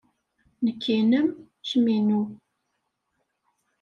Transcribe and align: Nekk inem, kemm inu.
Nekk 0.63 0.83
inem, 0.97 1.27
kemm 1.67 1.87
inu. 1.97 2.21